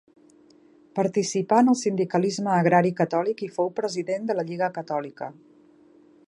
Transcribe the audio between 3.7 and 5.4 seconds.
president de la Lliga Catòlica.